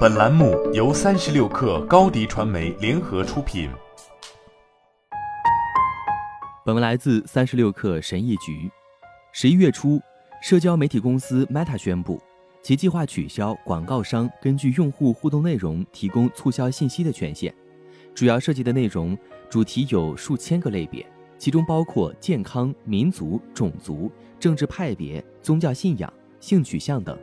[0.00, 3.70] 本栏目由三十六氪高低传媒联合出品。
[6.66, 8.70] 本文来自三十六氪神译局。
[9.32, 9.98] 十一月初，
[10.42, 12.20] 社交媒体公司 Meta 宣布，
[12.62, 17.54] 其计划取消广告商根据用户互动内容提供促销信息的权限。
[18.14, 19.16] 主要涉及的内容
[19.48, 21.06] 主题有数千个类别，
[21.38, 27.18] 其中包括健康、民族、种族、政治派别、宗教信仰、性取向等。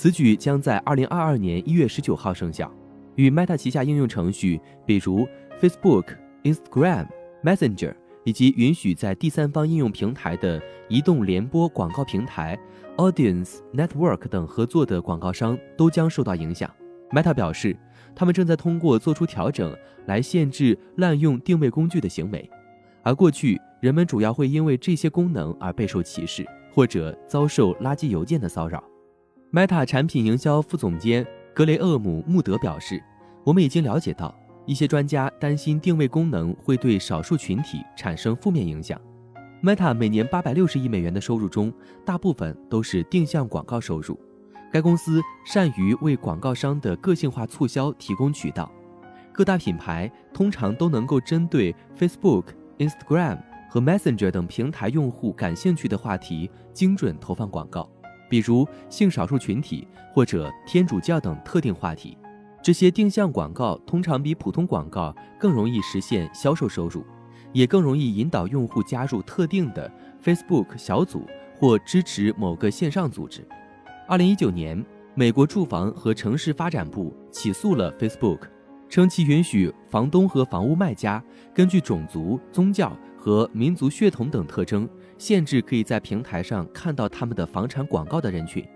[0.00, 2.72] 此举将在二零二二年一月十九号生效。
[3.16, 5.28] 与 Meta 旗下应用程序，比如
[5.60, 7.06] Facebook、Instagram、
[7.44, 12.58] Messenger，以及允许在第三方应用平台的移动联播广告平台
[12.96, 16.70] Audience Network 等合作的广告商，都将受到影响。
[17.10, 17.76] Meta 表示，
[18.14, 19.76] 他们正在通过做出调整
[20.06, 22.48] 来限制滥用定位工具的行为。
[23.02, 28.82] 而过去，人们主要会因为这些功能而备受歧视，或者遭受垃圾邮件的骚扰。
[29.52, 33.02] Meta 产品营销副总监格雷厄姆·穆德表示
[33.42, 34.32] ：“我们已经了解到，
[34.64, 39.00] 一些专家担心定位功能会对少数群体产生负面影响。
[39.60, 41.72] Meta 每年八百六十亿美元的收入中，
[42.04, 44.16] 大部分都是定向广告收入。
[44.70, 48.70] 该公司善于为广告商的个性化促销提供渠道。
[49.32, 52.44] 各大品牌通常都能够针对 Facebook、
[52.78, 57.90] Instagram 和 Messenger 等平台用户感兴趣的话题，精准投放广告。”
[58.30, 62.16] 比如性少数群体或者天主教等特定话题，
[62.62, 67.04] 这些定向广告通常比普通广告更容易实现销售收入，
[67.52, 69.90] 也更容易引导用户加入特定的
[70.24, 71.26] Facebook 小组
[71.58, 73.46] 或支持某个线上组织。
[74.06, 74.82] 二零一九年，
[75.14, 78.42] 美国住房和城市发展部起诉了 Facebook，
[78.88, 81.22] 称其允许房东和房屋卖家
[81.52, 84.88] 根据种族、宗教和民族血统等特征。
[85.20, 88.66] 限制可以在平台上看到他们的房产广告的人群。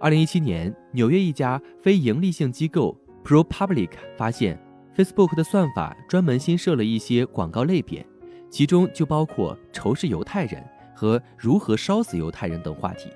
[0.00, 4.58] 二零一七年，纽约一家非营利性机构 ProPublic 发现
[4.96, 8.04] ，Facebook 的算法专门新设了一些广告类别，
[8.48, 10.64] 其中就包括仇视犹太人
[10.96, 13.10] 和如何烧死犹太人等话题，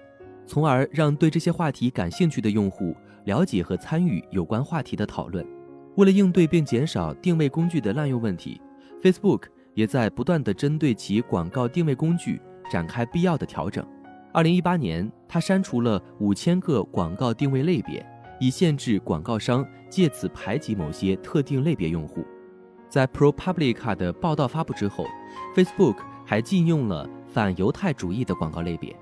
[0.44, 2.94] 从而让对这些话题感兴趣的用户
[3.24, 5.42] 了解和参与有关话题的讨论。
[5.96, 8.60] 为了应对并减少定位工具的滥用问题
[9.02, 12.38] ，Facebook 也在不断地针对其广告定位工具。
[12.70, 13.86] 展开必要的调整。
[14.32, 18.04] 二零一八年，他删除了五千个广告定位类别，
[18.40, 22.24] 以限制广告商借此排挤某些特定类别用户。
[22.88, 25.06] 在 ProPublica 的报道发布之后
[25.54, 28.94] ，Facebook 还禁用了反犹太主义的广告类别。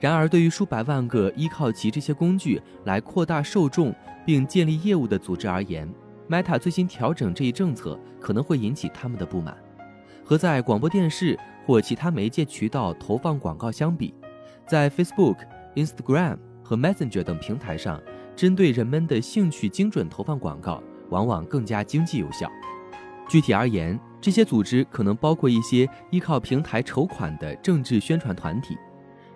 [0.00, 3.94] 然而，对于数百万个依靠其这些工具来扩大受众
[4.26, 5.88] 并建立业务的组织而言
[6.28, 9.56] ，Meta 最新调整这一政策可能会引起他们的不满。
[10.24, 14.14] 和在广播电视或其他媒介渠道投放广告相比，
[14.66, 15.36] 在 Facebook、
[15.74, 18.00] Instagram 和 Messenger 等平台上，
[18.34, 22.50] 针对人们的兴趣精准投放广告，往往更加经济有效。
[23.28, 28.76] 具体而言，这些组织可能包括一些依靠平台筹款的政治宣传团体。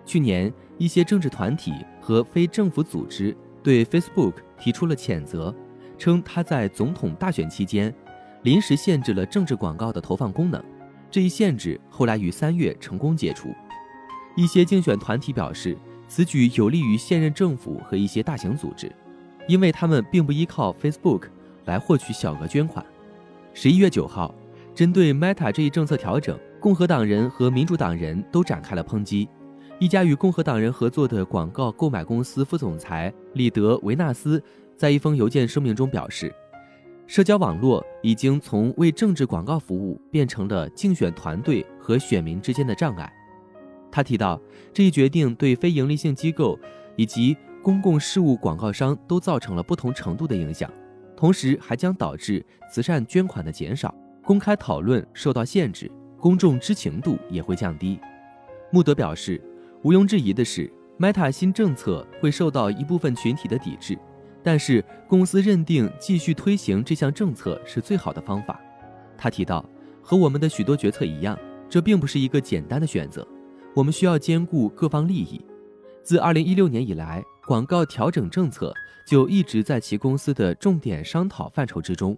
[0.05, 5.53] 去年，一些政治团体和非政府组织对 Facebook 提出了谴责，
[5.97, 7.93] 称它在总统大选期间
[8.43, 10.63] 临时限制了政治广告的投放功能。
[11.09, 13.49] 这一限制后来于三月成功解除。
[14.35, 18.91] 一些竞选团体表示，此举有利于现任政府和一些大型组织，
[19.47, 21.23] 因为他们并不依靠 Facebook
[21.65, 22.85] 来获取小额捐款。
[23.53, 24.33] 十一月九号，
[24.75, 29.27] 针对 Meta 这一政策调整，共和党人和民主党人都展开了抨击。
[29.79, 34.41] 一家与共和党人合作的广告购买公司副总裁里德·维纳斯
[34.75, 36.33] 在一封邮件声明中表示。
[37.07, 43.11] 社交网络已经从为政治广告服务变成了竞选团队和选民之间的障碍。
[43.89, 44.39] 他提到，
[44.73, 46.59] 这一决定对非营利性机构
[46.97, 50.69] 以及公共事务广告商都造成了不同程度的影响，
[51.15, 53.95] 同时还将导致慈善捐款的减少、
[54.25, 55.89] 公开讨论受到限制、
[56.19, 57.97] 公众知情度也会降低。
[58.69, 59.41] 穆德表示，
[59.83, 60.69] 毋庸置疑的是
[60.99, 63.97] ，Meta 新政策会受到一部分群体的抵制。
[64.47, 68.57] 但是公司认定继续推行这项政策是最好的方法。
[69.17, 69.69] 他提到，
[70.01, 71.37] 和我们的许多决策一样，
[71.67, 73.27] 这并不是一个简单的选择。
[73.75, 75.45] 我们需要兼顾各方利益。
[76.01, 78.73] 自2016年以来，广告调整政策
[79.05, 82.17] 就一直在其公司的重点商讨范畴之中。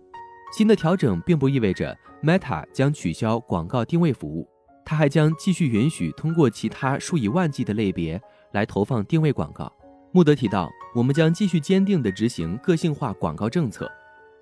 [0.55, 4.47] 新的调整并不意味着 Meta 将取消广告定位服务，
[4.85, 8.21] 它还将继续允许通过其他数以万计的类别
[8.51, 9.73] 来投放定位广告。
[10.11, 13.89] 穆德提到，我们将继续坚定地执行个性化广告政策。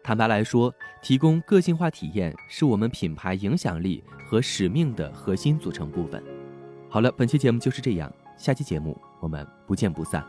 [0.02, 6.24] 坦白来说，提供个性化体验是我们品牌影响力和使命的核心组成部分。
[6.88, 10.24] 好了，本期节目就是这样，下期节目我们不见不散。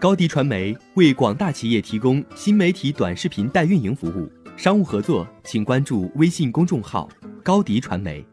[0.00, 7.06] 高迪传媒为广大企业提供新媒体短视频代运营服务，商务合作请关注微信公众号
[7.44, 8.24] “高迪传媒”。